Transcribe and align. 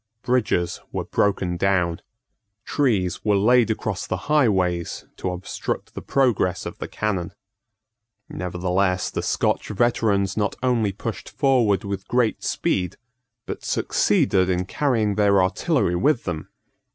Bridges 0.23 0.79
were 0.91 1.03
broken 1.05 1.57
down. 1.57 2.01
Trees 2.65 3.23
were 3.23 3.35
laid 3.37 3.69
across 3.69 4.07
the 4.07 4.17
highways 4.31 5.05
to 5.17 5.29
obstruct 5.29 5.93
the 5.93 6.01
progress 6.01 6.65
of 6.65 6.79
the 6.79 6.87
cannon. 6.87 7.33
Nevertheless 8.27 9.11
the 9.11 9.21
Scotch 9.21 9.67
veterans 9.69 10.35
not 10.35 10.55
only 10.63 10.91
pushed 10.91 11.29
forward 11.29 11.83
with 11.83 12.07
great 12.07 12.43
speed, 12.43 12.97
but 13.45 13.63
succeeded 13.63 14.49
in 14.49 14.65
carrying 14.65 15.13
their 15.13 15.39
artillery 15.39 15.95
with 15.95 16.23
them. 16.23 16.49